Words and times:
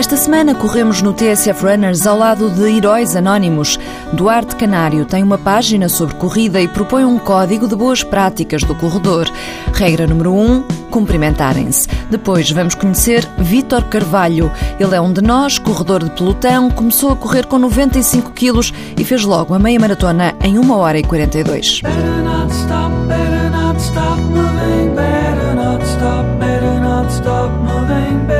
Esta 0.00 0.16
semana 0.16 0.54
corremos 0.54 1.02
no 1.02 1.12
TSF 1.12 1.62
Runners 1.62 2.06
ao 2.06 2.16
lado 2.16 2.48
de 2.48 2.74
heróis 2.74 3.14
anónimos. 3.14 3.78
Duarte 4.14 4.56
Canário 4.56 5.04
tem 5.04 5.22
uma 5.22 5.36
página 5.36 5.90
sobre 5.90 6.14
corrida 6.14 6.58
e 6.58 6.66
propõe 6.66 7.04
um 7.04 7.18
código 7.18 7.68
de 7.68 7.76
boas 7.76 8.02
práticas 8.02 8.64
do 8.64 8.74
corredor. 8.74 9.30
Regra 9.74 10.06
número 10.06 10.32
1: 10.32 10.52
um, 10.52 10.62
cumprimentarem-se. 10.90 11.86
Depois 12.08 12.50
vamos 12.50 12.74
conhecer 12.74 13.28
Vítor 13.36 13.84
Carvalho. 13.90 14.50
Ele 14.78 14.96
é 14.96 15.00
um 15.02 15.12
de 15.12 15.20
nós, 15.20 15.58
corredor 15.58 16.02
de 16.02 16.10
pelotão, 16.12 16.70
começou 16.70 17.12
a 17.12 17.16
correr 17.16 17.44
com 17.44 17.58
95 17.58 18.30
quilos 18.30 18.72
e 18.96 19.04
fez 19.04 19.22
logo 19.22 19.52
a 19.52 19.58
meia 19.58 19.78
maratona 19.78 20.34
em 20.42 20.58
1 20.58 20.70
hora 20.70 20.98
e 20.98 21.04
42. 21.04 21.82
Better 21.82 22.24
not 22.24 22.50
stop, 22.54 22.90
better 23.06 23.50
not 23.50 23.78
stop 23.78 24.18
moving, 24.18 24.94
better 24.94 25.54
not 25.54 25.84
stop, 25.84 27.52
moving, 27.60 28.24
better 28.26 28.39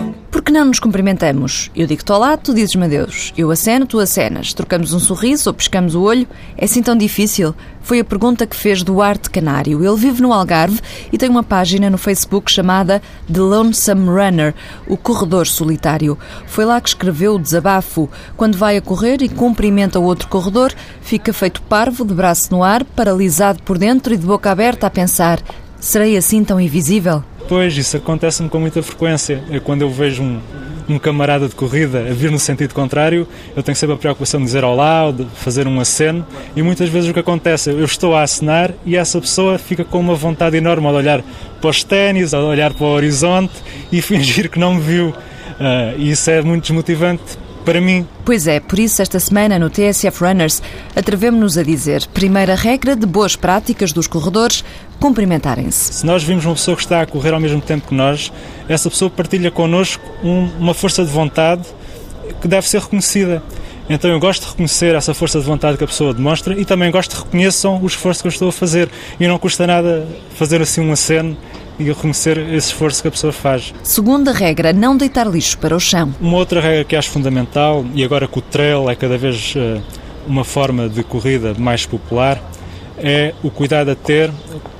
Que 0.51 0.57
não 0.57 0.65
nos 0.65 0.81
cumprimentamos? 0.81 1.71
Eu 1.73 1.87
digo-te 1.87 2.11
olá, 2.11 2.35
tu 2.35 2.53
dizes-me 2.53 2.83
adeus. 2.83 3.31
Eu 3.37 3.51
aceno, 3.51 3.85
tu 3.85 3.99
acenas. 3.99 4.53
Trocamos 4.53 4.91
um 4.91 4.99
sorriso 4.99 5.49
ou 5.49 5.53
pescamos 5.53 5.95
o 5.95 6.01
olho? 6.01 6.27
É 6.57 6.65
assim 6.65 6.83
tão 6.83 6.93
difícil? 6.93 7.55
Foi 7.81 8.01
a 8.01 8.03
pergunta 8.03 8.45
que 8.45 8.53
fez 8.53 8.83
Duarte 8.83 9.29
Canário. 9.29 9.81
Ele 9.81 9.95
vive 9.95 10.21
no 10.21 10.33
Algarve 10.33 10.81
e 11.09 11.17
tem 11.17 11.29
uma 11.29 11.41
página 11.41 11.89
no 11.89 11.97
Facebook 11.97 12.51
chamada 12.51 13.01
The 13.31 13.39
Lonesome 13.39 14.09
Runner, 14.09 14.53
o 14.85 14.97
corredor 14.97 15.47
solitário. 15.47 16.19
Foi 16.47 16.65
lá 16.65 16.81
que 16.81 16.89
escreveu 16.89 17.35
o 17.35 17.39
desabafo. 17.39 18.09
Quando 18.35 18.57
vai 18.57 18.75
a 18.75 18.81
correr 18.81 19.21
e 19.21 19.29
cumprimenta 19.29 19.99
o 19.99 20.03
outro 20.03 20.27
corredor, 20.27 20.73
fica 21.01 21.31
feito 21.31 21.61
parvo, 21.61 22.03
de 22.03 22.13
braço 22.13 22.51
no 22.51 22.61
ar, 22.61 22.83
paralisado 22.83 23.63
por 23.63 23.77
dentro 23.77 24.13
e 24.13 24.17
de 24.17 24.25
boca 24.25 24.51
aberta 24.51 24.85
a 24.85 24.89
pensar: 24.89 25.39
serei 25.79 26.17
assim 26.17 26.43
tão 26.43 26.59
invisível? 26.59 27.23
Pois, 27.51 27.75
isso 27.75 27.97
acontece-me 27.97 28.47
com 28.47 28.61
muita 28.61 28.81
frequência. 28.81 29.43
É 29.51 29.59
quando 29.59 29.81
eu 29.81 29.89
vejo 29.89 30.23
um, 30.23 30.39
um 30.87 30.97
camarada 30.97 31.49
de 31.49 31.53
corrida 31.53 31.99
a 31.99 32.13
vir 32.13 32.31
no 32.31 32.39
sentido 32.39 32.73
contrário, 32.73 33.27
eu 33.53 33.61
tenho 33.61 33.75
sempre 33.75 33.93
a 33.93 33.97
preocupação 33.97 34.39
de 34.39 34.45
dizer 34.45 34.63
olá 34.63 35.07
ou 35.07 35.11
de 35.11 35.25
fazer 35.35 35.67
um 35.67 35.77
aceno 35.77 36.25
e 36.55 36.61
muitas 36.63 36.87
vezes 36.87 37.09
o 37.09 37.13
que 37.13 37.19
acontece, 37.19 37.69
eu 37.69 37.83
estou 37.83 38.15
a 38.15 38.23
acenar 38.23 38.71
e 38.85 38.95
essa 38.95 39.19
pessoa 39.19 39.57
fica 39.57 39.83
com 39.83 39.99
uma 39.99 40.15
vontade 40.15 40.55
enorme 40.55 40.87
de 40.87 40.93
olhar 40.93 41.21
para 41.59 41.69
os 41.69 41.83
ténis, 41.83 42.33
a 42.33 42.39
olhar 42.39 42.73
para 42.73 42.85
o 42.85 42.89
horizonte 42.89 43.51
e 43.91 43.99
fingir 44.01 44.49
que 44.49 44.57
não 44.57 44.75
me 44.75 44.79
viu. 44.79 45.09
Uh, 45.09 45.99
isso 45.99 46.31
é 46.31 46.41
muito 46.41 46.61
desmotivante 46.61 47.37
para 47.61 47.79
mim. 47.79 48.07
Pois 48.25 48.47
é, 48.47 48.59
por 48.59 48.79
isso 48.79 49.01
esta 49.01 49.19
semana 49.19 49.57
no 49.57 49.69
TSF 49.69 50.23
Runners 50.23 50.61
atrevemos-nos 50.95 51.57
a 51.57 51.63
dizer: 51.63 52.07
primeira 52.13 52.55
regra 52.55 52.95
de 52.95 53.05
boas 53.05 53.35
práticas 53.35 53.91
dos 53.91 54.07
corredores, 54.07 54.63
cumprimentarem-se. 54.99 55.93
Se 55.93 56.05
nós 56.05 56.23
vimos 56.23 56.45
uma 56.45 56.55
pessoa 56.55 56.75
que 56.75 56.83
está 56.83 57.01
a 57.01 57.05
correr 57.05 57.33
ao 57.33 57.39
mesmo 57.39 57.61
tempo 57.61 57.87
que 57.87 57.93
nós, 57.93 58.31
essa 58.67 58.89
pessoa 58.89 59.09
partilha 59.09 59.51
connosco 59.51 60.03
um, 60.23 60.49
uma 60.59 60.73
força 60.73 61.03
de 61.03 61.11
vontade 61.11 61.63
que 62.41 62.47
deve 62.47 62.67
ser 62.67 62.81
reconhecida. 62.81 63.41
Então 63.89 64.09
eu 64.09 64.19
gosto 64.19 64.43
de 64.43 64.49
reconhecer 64.51 64.95
essa 64.95 65.13
força 65.13 65.39
de 65.39 65.45
vontade 65.45 65.77
que 65.77 65.83
a 65.83 65.87
pessoa 65.87 66.13
demonstra 66.13 66.57
e 66.57 66.63
também 66.63 66.89
gosto 66.91 67.11
de 67.11 67.23
reconheçam 67.23 67.81
o 67.81 67.87
esforço 67.87 68.21
que 68.21 68.27
eu 68.27 68.31
estou 68.31 68.49
a 68.49 68.51
fazer. 68.51 68.89
E 69.19 69.27
não 69.27 69.37
custa 69.37 69.67
nada 69.67 70.07
fazer 70.35 70.61
assim 70.61 70.81
um 70.81 70.91
aceno 70.91 71.35
e 71.81 71.89
reconhecer 71.89 72.37
esse 72.37 72.67
esforço 72.67 73.01
que 73.01 73.07
a 73.07 73.11
pessoa 73.11 73.33
faz. 73.33 73.73
Segunda 73.83 74.31
regra, 74.31 74.71
não 74.71 74.95
deitar 74.95 75.27
lixo 75.27 75.57
para 75.57 75.75
o 75.75 75.79
chão. 75.79 76.13
Uma 76.21 76.37
outra 76.37 76.61
regra 76.61 76.83
que 76.83 76.95
acho 76.95 77.09
fundamental, 77.09 77.85
e 77.93 78.03
agora 78.03 78.27
que 78.27 78.39
o 78.39 78.41
trail 78.41 78.89
é 78.89 78.95
cada 78.95 79.17
vez 79.17 79.53
uh, 79.55 79.81
uma 80.27 80.43
forma 80.43 80.87
de 80.87 81.03
corrida 81.03 81.53
mais 81.57 81.85
popular, 81.85 82.41
é 82.97 83.33
o 83.43 83.49
cuidado 83.49 83.89
a 83.89 83.95
ter 83.95 84.31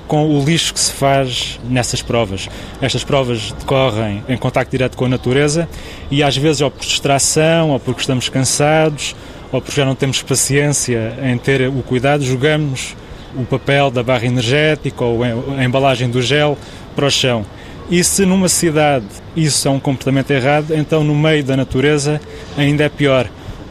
com 0.07 0.29
o 0.29 0.43
lixo 0.43 0.73
que 0.73 0.79
se 0.79 0.91
faz 0.91 1.59
nessas 1.67 2.01
provas. 2.01 2.49
Estas 2.81 3.03
provas 3.03 3.53
decorrem 3.53 4.23
em 4.27 4.37
contacto 4.37 4.69
direto 4.69 4.97
com 4.97 5.05
a 5.05 5.09
natureza 5.09 5.69
e 6.11 6.21
às 6.21 6.35
vezes 6.35 6.61
ou 6.61 6.69
por 6.69 6.81
distração, 6.81 7.69
ou 7.69 7.79
porque 7.79 8.01
estamos 8.01 8.27
cansados, 8.27 9.15
ou 9.51 9.61
porque 9.61 9.79
já 9.79 9.85
não 9.85 9.95
temos 9.95 10.21
paciência 10.21 11.13
em 11.23 11.37
ter 11.37 11.67
o 11.69 11.81
cuidado, 11.81 12.23
jogamos 12.23 12.93
o 13.35 13.45
papel 13.45 13.89
da 13.89 14.03
barra 14.03 14.25
energética 14.25 15.03
ou 15.03 15.21
a 15.23 15.63
embalagem 15.63 16.09
do 16.09 16.21
gel 16.21 16.57
para 16.95 17.05
o 17.05 17.11
chão. 17.11 17.45
E 17.89 18.03
se 18.03 18.25
numa 18.25 18.47
cidade 18.47 19.05
isso 19.35 19.67
é 19.67 19.71
um 19.71 19.79
comportamento 19.79 20.31
errado, 20.31 20.73
então 20.73 21.03
no 21.03 21.15
meio 21.15 21.43
da 21.43 21.57
natureza 21.57 22.21
ainda 22.57 22.83
é 22.83 22.89
pior. 22.89 23.27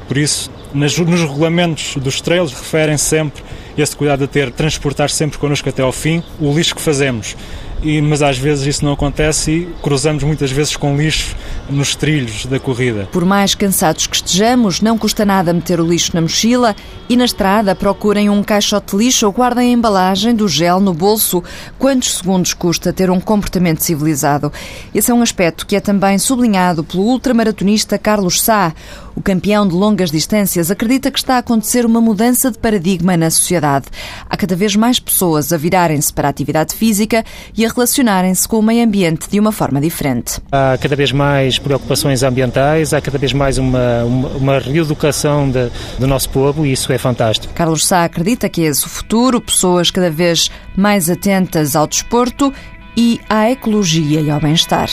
Por 0.06 0.16
isso, 0.16 0.50
nos 0.74 0.96
regulamentos 0.96 1.96
dos 1.96 2.20
trails 2.20 2.52
referem 2.52 2.98
sempre 2.98 3.42
esse 3.78 3.96
cuidado 3.96 4.20
de 4.20 4.26
ter, 4.26 4.50
transportar 4.50 5.08
sempre 5.08 5.38
connosco 5.38 5.68
até 5.68 5.82
ao 5.82 5.92
fim 5.92 6.22
o 6.38 6.52
lixo 6.52 6.74
que 6.74 6.82
fazemos. 6.82 7.36
E, 7.82 8.00
mas 8.00 8.20
às 8.22 8.36
vezes 8.36 8.66
isso 8.66 8.84
não 8.84 8.92
acontece 8.92 9.50
e 9.50 9.66
cruzamos 9.82 10.22
muitas 10.22 10.50
vezes 10.50 10.76
com 10.76 10.96
lixo 10.96 11.34
nos 11.68 11.94
trilhos 11.94 12.46
da 12.46 12.58
corrida. 12.58 13.08
Por 13.10 13.24
mais 13.24 13.54
cansados 13.54 14.06
que 14.06 14.16
estejamos, 14.16 14.80
não 14.80 14.98
custa 14.98 15.24
nada 15.24 15.52
meter 15.52 15.80
o 15.80 15.86
lixo 15.86 16.10
na 16.14 16.20
mochila 16.20 16.76
e 17.08 17.16
na 17.16 17.24
estrada 17.24 17.74
procurem 17.74 18.28
um 18.28 18.42
caixote 18.42 18.96
de 18.96 19.04
lixo 19.04 19.26
ou 19.26 19.32
guardem 19.32 19.70
a 19.70 19.72
embalagem 19.72 20.34
do 20.34 20.46
gel 20.46 20.80
no 20.80 20.92
bolso. 20.92 21.42
Quantos 21.78 22.16
segundos 22.16 22.52
custa 22.52 22.92
ter 22.92 23.10
um 23.10 23.20
comportamento 23.20 23.80
civilizado? 23.80 24.52
Esse 24.94 25.10
é 25.10 25.14
um 25.14 25.22
aspecto 25.22 25.66
que 25.66 25.76
é 25.76 25.80
também 25.80 26.18
sublinhado 26.18 26.84
pelo 26.84 27.04
ultramaratonista 27.04 27.98
Carlos 27.98 28.42
Sá. 28.42 28.74
O 29.20 29.22
campeão 29.22 29.68
de 29.68 29.74
longas 29.74 30.10
distâncias 30.10 30.70
acredita 30.70 31.10
que 31.10 31.18
está 31.18 31.34
a 31.34 31.38
acontecer 31.40 31.84
uma 31.84 32.00
mudança 32.00 32.50
de 32.50 32.56
paradigma 32.56 33.18
na 33.18 33.28
sociedade. 33.28 33.84
Há 34.26 34.34
cada 34.34 34.56
vez 34.56 34.74
mais 34.74 34.98
pessoas 34.98 35.52
a 35.52 35.58
virarem-se 35.58 36.10
para 36.10 36.26
a 36.26 36.30
atividade 36.30 36.74
física 36.74 37.22
e 37.54 37.66
a 37.66 37.68
relacionarem-se 37.68 38.48
com 38.48 38.58
o 38.58 38.62
meio 38.62 38.82
ambiente 38.82 39.28
de 39.28 39.38
uma 39.38 39.52
forma 39.52 39.78
diferente. 39.78 40.40
Há 40.50 40.78
cada 40.80 40.96
vez 40.96 41.12
mais 41.12 41.58
preocupações 41.58 42.22
ambientais, 42.22 42.94
há 42.94 43.00
cada 43.02 43.18
vez 43.18 43.34
mais 43.34 43.58
uma, 43.58 44.04
uma, 44.04 44.28
uma 44.30 44.58
reeducação 44.58 45.50
de, 45.50 45.70
do 45.98 46.06
nosso 46.06 46.30
povo 46.30 46.64
e 46.64 46.72
isso 46.72 46.90
é 46.90 46.96
fantástico. 46.96 47.52
Carlos 47.52 47.84
Sá 47.84 48.04
acredita 48.04 48.48
que 48.48 48.62
é 48.62 48.68
esse 48.68 48.86
o 48.86 48.88
futuro, 48.88 49.38
pessoas 49.38 49.90
cada 49.90 50.10
vez 50.10 50.50
mais 50.74 51.10
atentas 51.10 51.76
ao 51.76 51.86
desporto 51.86 52.50
e 52.96 53.20
à 53.28 53.50
ecologia 53.50 54.22
e 54.22 54.30
ao 54.30 54.40
bem-estar. 54.40 54.88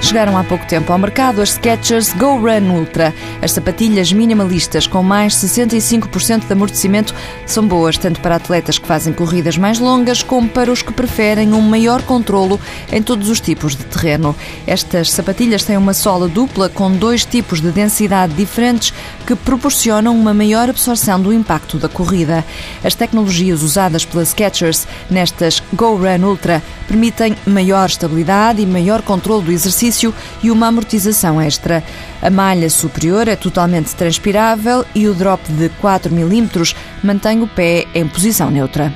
Chegaram 0.00 0.36
há 0.36 0.42
pouco 0.42 0.66
tempo 0.66 0.92
ao 0.92 0.98
mercado 0.98 1.42
as 1.42 1.50
Skechers 1.50 2.12
Go 2.14 2.38
Run 2.38 2.74
Ultra. 2.74 3.14
As 3.42 3.52
sapatilhas 3.52 4.12
minimalistas 4.12 4.86
com 4.86 5.02
mais 5.02 5.34
65% 5.34 6.46
de 6.46 6.52
amortecimento 6.52 7.14
são 7.46 7.66
boas 7.66 7.98
tanto 7.98 8.18
para 8.20 8.36
atletas 8.36 8.78
que 8.78 8.86
fazem 8.86 9.12
corridas 9.12 9.58
mais 9.58 9.78
longas 9.78 10.22
como 10.22 10.48
para 10.48 10.72
os 10.72 10.82
que 10.82 10.92
preferem 10.92 11.52
um 11.52 11.60
maior 11.60 12.02
controlo 12.02 12.58
em 12.90 13.02
todos 13.02 13.28
os 13.28 13.40
tipos 13.40 13.76
de 13.76 13.84
terreno. 13.84 14.34
Estas 14.66 15.10
sapatilhas 15.12 15.64
têm 15.64 15.76
uma 15.76 15.94
sola 15.94 16.26
dupla 16.26 16.68
com 16.68 16.90
dois 16.90 17.24
tipos 17.24 17.60
de 17.60 17.70
densidade 17.70 18.32
diferentes 18.32 18.92
que 19.26 19.36
proporcionam 19.36 20.18
uma 20.18 20.34
maior 20.34 20.68
absorção 20.70 21.20
do 21.20 21.32
impacto 21.32 21.78
da 21.78 21.88
corrida. 21.88 22.44
As 22.82 22.94
tecnologias 22.94 23.62
usadas 23.62 24.04
pela 24.04 24.24
Skechers 24.24 24.88
nestas 25.10 25.62
Go 25.74 25.94
Run 25.94 26.26
Ultra 26.26 26.62
permitem 26.88 27.36
maior 27.46 27.86
estabilidade 27.86 28.62
e 28.62 28.66
maior 28.66 29.02
controle 29.02 29.44
do 29.44 29.52
exercício 29.52 29.89
e 30.42 30.50
uma 30.50 30.68
amortização 30.68 31.40
extra. 31.40 31.82
A 32.22 32.30
malha 32.30 32.70
superior 32.70 33.28
é 33.28 33.36
totalmente 33.36 33.94
transpirável 33.94 34.84
e 34.94 35.08
o 35.08 35.14
drop 35.14 35.52
de 35.52 35.68
4 35.80 36.14
mm 36.14 36.48
mantém 37.02 37.42
o 37.42 37.48
pé 37.48 37.86
em 37.94 38.06
posição 38.06 38.50
neutra. 38.50 38.92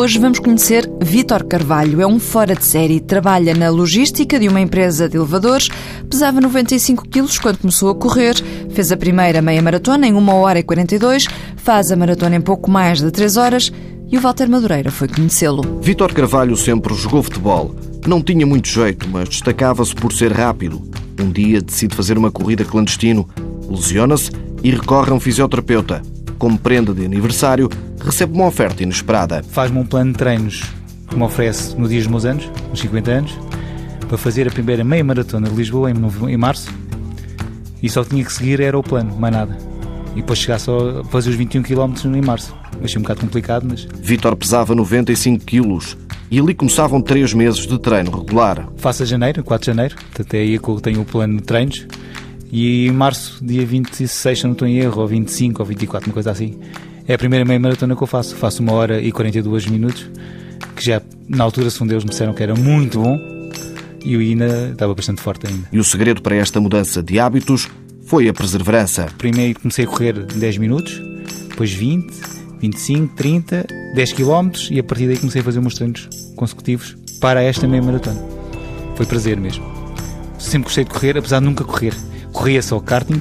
Hoje 0.00 0.16
vamos 0.20 0.38
conhecer 0.38 0.88
Vítor 1.02 1.42
Carvalho. 1.42 2.00
É 2.00 2.06
um 2.06 2.20
fora 2.20 2.54
de 2.54 2.64
série, 2.64 3.00
trabalha 3.00 3.52
na 3.52 3.68
logística 3.68 4.38
de 4.38 4.46
uma 4.46 4.60
empresa 4.60 5.08
de 5.08 5.16
elevadores, 5.16 5.68
pesava 6.08 6.40
95 6.40 7.08
quilos 7.08 7.36
quando 7.36 7.58
começou 7.58 7.90
a 7.90 7.96
correr, 7.96 8.36
fez 8.70 8.92
a 8.92 8.96
primeira 8.96 9.42
meia 9.42 9.60
maratona 9.60 10.06
em 10.06 10.14
1 10.14 10.28
hora 10.28 10.60
e 10.60 10.62
42, 10.62 11.24
faz 11.56 11.90
a 11.90 11.96
maratona 11.96 12.36
em 12.36 12.40
pouco 12.40 12.70
mais 12.70 13.00
de 13.00 13.10
3 13.10 13.36
horas 13.36 13.72
e 14.10 14.16
o 14.16 14.20
Walter 14.20 14.48
Madureira 14.48 14.90
foi 14.90 15.06
conhecê-lo. 15.06 15.80
Vítor 15.82 16.12
Carvalho 16.12 16.56
sempre 16.56 16.94
jogou 16.94 17.22
futebol. 17.22 17.74
Não 18.06 18.22
tinha 18.22 18.46
muito 18.46 18.68
jeito, 18.68 19.08
mas 19.08 19.28
destacava-se 19.28 19.94
por 19.94 20.12
ser 20.12 20.32
rápido. 20.32 20.82
Um 21.20 21.30
dia 21.30 21.60
decide 21.60 21.94
fazer 21.94 22.16
uma 22.16 22.30
corrida 22.30 22.64
clandestino, 22.64 23.28
lesiona-se 23.68 24.30
e 24.62 24.70
recorre 24.70 25.10
a 25.10 25.14
um 25.14 25.20
fisioterapeuta. 25.20 26.00
Como 26.38 26.58
prenda 26.58 26.94
de 26.94 27.04
aniversário, 27.04 27.68
recebe 28.00 28.32
uma 28.34 28.46
oferta 28.46 28.82
inesperada. 28.82 29.42
Faz-me 29.42 29.78
um 29.78 29.84
plano 29.84 30.12
de 30.12 30.18
treinos 30.18 30.62
que 31.08 31.16
me 31.16 31.24
oferece 31.24 31.76
no 31.76 31.88
dia 31.88 31.98
dos 31.98 32.06
meus 32.06 32.24
anos, 32.24 32.50
nos 32.70 32.80
50 32.80 33.10
anos, 33.10 33.38
para 34.08 34.16
fazer 34.16 34.48
a 34.48 34.50
primeira 34.50 34.84
meia 34.84 35.04
maratona 35.04 35.48
de 35.48 35.54
Lisboa 35.54 35.90
em, 35.90 36.36
março. 36.36 36.72
E 37.82 37.88
só 37.90 38.04
tinha 38.04 38.24
que 38.24 38.32
seguir 38.32 38.60
era 38.60 38.78
o 38.78 38.82
plano, 38.82 39.14
mais 39.18 39.34
nada. 39.34 39.58
E 40.12 40.20
depois 40.20 40.38
chegar 40.38 40.58
só 40.58 41.00
a 41.00 41.04
fazer 41.04 41.30
os 41.30 41.36
21 41.36 41.62
km 41.62 41.92
em 42.06 42.22
março. 42.22 42.57
Achei 42.82 42.98
um 42.98 43.02
bocado 43.02 43.20
complicado, 43.20 43.66
mas. 43.68 43.86
Vítor 44.00 44.36
pesava 44.36 44.74
95 44.74 45.44
quilos 45.44 45.96
e 46.30 46.38
ali 46.38 46.54
começavam 46.54 47.00
três 47.00 47.32
meses 47.32 47.66
de 47.66 47.78
treino 47.78 48.10
regular. 48.10 48.68
Faço 48.76 49.02
a 49.02 49.06
janeiro, 49.06 49.42
4 49.42 49.64
de 49.64 49.76
janeiro, 49.76 49.96
até 50.18 50.38
aí 50.38 50.58
que 50.58 50.68
eu 50.68 50.80
tenho 50.80 51.00
o 51.00 51.04
plano 51.04 51.38
de 51.38 51.42
treinos. 51.42 51.86
E 52.50 52.86
em 52.86 52.92
março, 52.92 53.44
dia 53.44 53.64
26, 53.64 54.38
se 54.38 54.44
não 54.44 54.52
estou 54.52 54.66
em 54.66 54.78
erro, 54.78 55.02
ou 55.02 55.06
25 55.06 55.60
ou 55.60 55.66
24, 55.66 56.08
uma 56.08 56.14
coisa 56.14 56.30
assim, 56.30 56.58
É 57.06 57.14
a 57.14 57.18
primeira 57.18 57.44
meia 57.44 57.58
maratona 57.58 57.96
que 57.96 58.02
eu 58.02 58.06
faço. 58.06 58.34
Faço 58.36 58.62
uma 58.62 58.72
hora 58.72 59.00
e 59.00 59.10
42 59.12 59.66
minutos, 59.66 60.10
que 60.76 60.84
já 60.84 61.00
na 61.28 61.44
altura, 61.44 61.70
segundo 61.70 61.92
eles, 61.92 62.04
me 62.04 62.10
disseram 62.10 62.32
que 62.34 62.42
era 62.42 62.54
muito 62.54 63.00
bom 63.00 63.18
e 64.04 64.14
eu 64.14 64.20
ainda 64.20 64.70
estava 64.72 64.94
bastante 64.94 65.20
forte 65.20 65.46
ainda. 65.46 65.68
E 65.72 65.78
o 65.78 65.84
segredo 65.84 66.22
para 66.22 66.36
esta 66.36 66.60
mudança 66.60 67.02
de 67.02 67.18
hábitos 67.18 67.68
foi 68.04 68.28
a 68.28 68.32
perseverança. 68.32 69.06
Primeiro 69.18 69.60
comecei 69.60 69.84
a 69.84 69.88
correr 69.88 70.14
10 70.24 70.58
minutos, 70.58 71.02
depois 71.48 71.72
20, 71.72 72.06
25, 72.60 73.14
30, 73.14 73.66
10 73.94 74.12
km 74.12 74.50
e 74.70 74.78
a 74.78 74.84
partir 74.84 75.06
daí 75.06 75.18
comecei 75.18 75.40
a 75.40 75.44
fazer 75.44 75.60
meus 75.60 75.74
treinos 75.74 76.08
consecutivos 76.36 76.96
para 77.20 77.42
esta 77.42 77.66
meia 77.66 77.82
maratona. 77.82 78.20
Foi 78.96 79.06
prazer 79.06 79.38
mesmo. 79.38 79.64
Sempre 80.38 80.64
gostei 80.64 80.84
de 80.84 80.90
correr, 80.90 81.16
apesar 81.16 81.40
de 81.40 81.46
nunca 81.46 81.64
correr. 81.64 81.94
Corria 82.32 82.62
só 82.62 82.78
karting. 82.80 83.20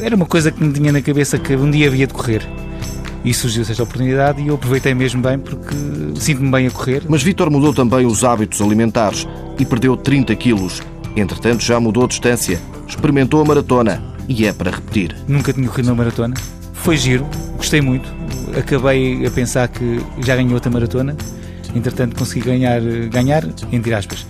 Era 0.00 0.16
uma 0.16 0.26
coisa 0.26 0.50
que 0.50 0.62
me 0.62 0.72
tinha 0.72 0.92
na 0.92 1.00
cabeça 1.00 1.38
que 1.38 1.54
um 1.56 1.70
dia 1.70 1.88
havia 1.88 2.06
de 2.06 2.14
correr. 2.14 2.42
E 3.24 3.32
surgiu-se 3.32 3.70
esta 3.70 3.82
oportunidade 3.82 4.42
e 4.42 4.48
eu 4.48 4.54
aproveitei 4.54 4.92
mesmo 4.92 5.22
bem 5.22 5.38
porque 5.38 5.74
sinto-me 6.16 6.50
bem 6.50 6.66
a 6.66 6.70
correr. 6.70 7.02
Mas 7.08 7.22
Vítor 7.22 7.50
mudou 7.50 7.72
também 7.72 8.04
os 8.04 8.22
hábitos 8.22 8.60
alimentares 8.60 9.26
e 9.58 9.64
perdeu 9.64 9.96
30 9.96 10.34
quilos. 10.36 10.82
Entretanto, 11.16 11.62
já 11.62 11.80
mudou 11.80 12.04
a 12.04 12.08
distância, 12.08 12.60
experimentou 12.86 13.40
a 13.40 13.44
maratona 13.44 14.02
e 14.28 14.46
é 14.46 14.52
para 14.52 14.70
repetir. 14.70 15.16
Nunca 15.26 15.52
tinha 15.52 15.68
corrido 15.68 15.86
uma 15.86 15.94
maratona. 15.94 16.34
Foi 16.72 16.96
giro, 16.96 17.26
gostei 17.56 17.80
muito. 17.80 18.23
Acabei 18.58 19.26
a 19.26 19.30
pensar 19.30 19.68
que 19.68 20.00
já 20.24 20.36
ganhei 20.36 20.54
outra 20.54 20.70
maratona. 20.70 21.16
Entretanto, 21.74 22.16
consegui 22.16 22.46
ganhar, 22.46 22.80
ganhar 23.10 23.44
entre 23.72 23.94
aspas. 23.94 24.26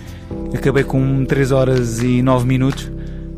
Acabei 0.53 0.83
com 0.83 1.25
3 1.25 1.51
horas 1.51 2.01
e 2.01 2.21
9 2.21 2.45
minutos. 2.45 2.91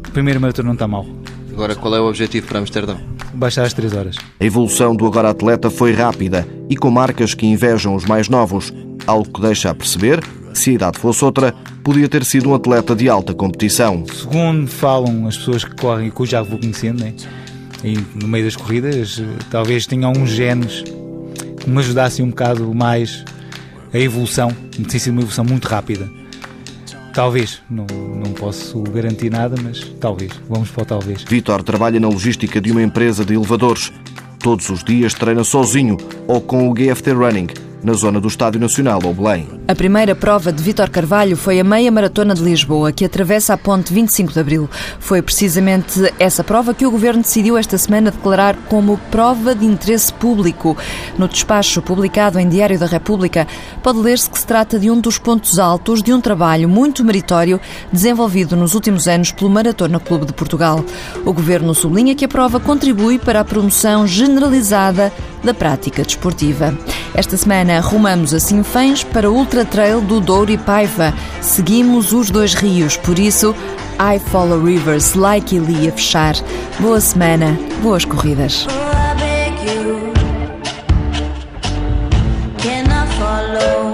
A 0.06 0.10
primeira 0.10 0.40
maratona 0.40 0.68
não 0.68 0.74
está 0.74 0.88
mal. 0.88 1.06
Agora, 1.52 1.76
qual 1.76 1.96
é 1.96 2.00
o 2.00 2.08
objetivo 2.08 2.48
para 2.48 2.60
Amsterdão? 2.60 2.98
Baixar 3.34 3.66
as 3.66 3.74
3 3.74 3.94
horas. 3.94 4.16
A 4.40 4.46
evolução 4.46 4.96
do 4.96 5.06
agora 5.06 5.30
atleta 5.30 5.70
foi 5.70 5.92
rápida 5.92 6.48
e 6.70 6.76
com 6.76 6.90
marcas 6.90 7.34
que 7.34 7.46
invejam 7.46 7.96
os 7.96 8.06
mais 8.06 8.30
novos, 8.30 8.74
algo 9.06 9.30
que 9.32 9.42
deixa 9.42 9.70
a 9.70 9.76
perceber 9.76 10.22
que, 10.22 10.58
se 10.58 10.70
a 10.72 10.74
idade 10.74 11.00
fosse 11.00 11.24
outra, 11.26 11.54
podia 11.84 12.08
ter 12.08 12.24
sido 12.24 12.50
um 12.50 12.56
atleta 12.56 12.96
de 12.96 13.10
alta 13.10 13.34
competição. 13.34 14.06
Segundo 14.06 14.68
falam 14.68 15.28
as 15.28 15.38
pessoas 15.38 15.64
que 15.64 15.76
correm, 15.76 16.10
que 16.10 16.20
eu 16.20 16.26
já 16.26 16.42
vou 16.42 16.60
conhecendo, 16.60 17.04
né? 17.04 17.14
E 17.84 17.98
no 18.16 18.28
meio 18.28 18.46
das 18.46 18.56
corridas, 18.56 19.22
talvez 19.50 19.86
tenham 19.86 20.12
uns 20.12 20.30
genes 20.30 20.84
que 21.60 21.70
me 21.70 21.80
ajudassem 21.80 22.24
um 22.26 22.30
bocado 22.30 22.74
mais 22.74 23.24
a 23.94 23.98
evolução. 23.98 24.52
Tem 24.90 25.00
sido 25.00 25.14
uma 25.14 25.22
evolução 25.22 25.46
muito 25.46 25.68
rápida. 25.68 26.10
Talvez, 27.14 27.62
não, 27.70 27.86
não 27.86 28.32
posso 28.34 28.82
garantir 28.84 29.32
nada, 29.32 29.56
mas 29.62 29.84
talvez. 30.00 30.32
Vamos 30.48 30.70
para 30.70 30.84
o 30.84 30.86
talvez. 30.86 31.24
Vítor 31.24 31.64
trabalha 31.64 32.00
na 32.00 32.08
logística 32.08 32.62
de 32.62 32.72
uma 32.72 32.84
empresa 32.84 33.26
de 33.26 33.34
elevadores. 33.34 33.92
Todos 34.40 34.70
os 34.70 34.84
dias 34.84 35.14
treina 35.14 35.44
sozinho 35.44 35.98
ou 36.28 36.40
com 36.40 36.70
o 36.70 36.74
GFT 36.74 37.12
Running 37.12 37.67
na 37.88 37.94
zona 37.94 38.20
do 38.20 38.28
Estádio 38.28 38.60
Nacional 38.60 39.00
ou 39.06 39.14
Belém. 39.14 39.48
A 39.66 39.74
primeira 39.74 40.14
prova 40.14 40.52
de 40.52 40.62
Vítor 40.62 40.90
Carvalho 40.90 41.38
foi 41.38 41.58
a 41.58 41.64
meia 41.64 41.90
maratona 41.90 42.36
de 42.36 42.44
Lisboa, 42.44 42.92
que 42.92 43.06
atravessa 43.06 43.54
a 43.54 43.58
ponte 43.58 43.94
25 43.94 44.34
de 44.34 44.40
Abril. 44.42 44.70
Foi 45.00 45.22
precisamente 45.22 46.14
essa 46.20 46.44
prova 46.44 46.74
que 46.74 46.86
o 46.86 46.92
Governo 46.92 47.22
decidiu 47.22 47.58
esta 47.58 47.78
semana 47.78 48.12
declarar 48.12 48.58
como 48.68 48.98
prova 49.10 49.56
de 49.56 49.66
interesse 49.66 50.12
público. 50.12 50.76
No 51.18 51.30
despacho 51.30 51.82
publicado 51.82 52.38
em 52.38 52.50
Diário 52.50 52.78
da 52.78 52.86
República, 52.86 53.48
pode 53.82 54.00
ler-se 54.00 54.30
que 54.30 54.38
se 54.38 54.46
trata 54.46 54.78
de 54.78 54.92
um 54.92 55.00
dos 55.00 55.18
pontos 55.18 55.58
altos 55.58 56.04
de 56.04 56.12
um 56.12 56.20
trabalho 56.20 56.68
muito 56.68 57.06
meritório 57.06 57.58
desenvolvido 57.90 58.58
nos 58.58 58.76
últimos 58.76 59.08
anos 59.08 59.32
pelo 59.32 59.50
Maratona 59.50 59.98
Clube 59.98 60.26
de 60.26 60.34
Portugal. 60.34 60.84
O 61.26 61.32
Governo 61.32 61.74
sublinha 61.74 62.16
que 62.16 62.26
a 62.26 62.28
prova 62.28 62.60
contribui 62.60 63.18
para 63.18 63.40
a 63.40 63.46
promoção 63.46 64.06
generalizada 64.06 65.14
da 65.44 65.54
prática 65.54 66.04
desportiva. 66.04 66.74
Esta 67.14 67.38
semana 67.38 67.80
rumamos 67.80 68.34
a 68.34 68.40
Sinfãs 68.40 69.04
para 69.04 69.30
o 69.30 69.36
Ultra 69.36 69.66
Trail 69.66 70.02
do 70.02 70.20
Douro 70.20 70.52
e 70.52 70.58
Paiva. 70.58 71.14
Seguimos 71.42 72.14
os 72.14 72.30
dois 72.30 72.54
rios, 72.54 72.98
por 72.98 73.18
isso, 73.18 73.56
I 74.00 74.20
Follow 74.20 74.64
Rivers, 74.64 75.14
like 75.14 75.56
Ili 75.56 75.88
a 75.88 75.92
fechar. 75.92 76.36
Boa 76.80 77.02
semana, 77.02 77.58
boas 77.82 78.06
corridas. 78.06 78.68
follow 83.18 83.87